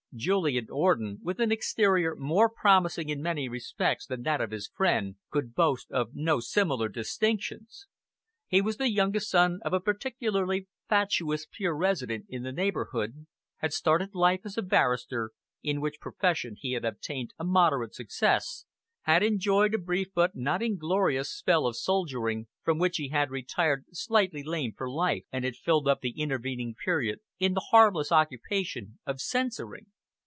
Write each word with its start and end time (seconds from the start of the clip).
Julian 0.13 0.67
Orden, 0.69 1.19
with 1.23 1.39
an 1.39 1.53
exterior 1.53 2.17
more 2.17 2.49
promising 2.49 3.07
in 3.07 3.21
many 3.21 3.47
respects 3.47 4.05
than 4.05 4.23
that 4.23 4.41
of 4.41 4.51
his 4.51 4.67
friend, 4.75 5.15
could 5.29 5.55
boast 5.55 5.89
of 5.89 6.09
no 6.13 6.41
similar 6.41 6.89
distinctions. 6.89 7.87
He 8.49 8.61
was 8.61 8.75
the 8.75 8.91
youngest 8.91 9.29
son 9.29 9.59
of 9.63 9.71
a 9.71 9.79
particularly 9.79 10.67
fatuous 10.89 11.45
peer 11.45 11.71
resident 11.71 12.25
in 12.27 12.43
the 12.43 12.51
neighbourhood, 12.51 13.25
had 13.59 13.71
started 13.71 14.13
life 14.13 14.41
as 14.43 14.57
a 14.57 14.61
barrister, 14.61 15.31
in 15.63 15.79
which 15.79 16.01
profession 16.01 16.57
he 16.59 16.73
had 16.73 16.83
attained 16.83 17.33
a 17.39 17.45
moderate 17.45 17.95
success, 17.95 18.65
had 19.03 19.23
enjoyed 19.23 19.73
a 19.73 19.77
brief 19.77 20.09
but 20.13 20.35
not 20.35 20.61
inglorious 20.61 21.31
spell 21.33 21.65
of 21.65 21.77
soldiering, 21.77 22.47
from 22.63 22.77
which 22.79 22.97
he 22.97 23.07
had 23.07 23.31
retired 23.31 23.85
slightly 23.93 24.43
lamed 24.43 24.75
for 24.75 24.91
life, 24.91 25.23
and 25.31 25.45
had 25.45 25.55
filled 25.55 25.87
up 25.87 26.01
the 26.01 26.19
intervening 26.19 26.75
period 26.75 27.19
in 27.39 27.53
the 27.53 27.65
harmless 27.71 28.11
occupation 28.11 28.99
of 29.05 29.21
censoring. 29.21 29.85